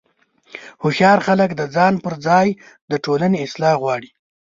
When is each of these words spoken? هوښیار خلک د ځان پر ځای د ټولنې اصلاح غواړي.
هوښیار 0.81 1.19
خلک 1.27 1.49
د 1.55 1.61
ځان 1.75 1.93
پر 2.03 2.13
ځای 2.27 2.47
د 2.91 2.93
ټولنې 3.05 3.37
اصلاح 3.45 3.73
غواړي. 3.81 4.09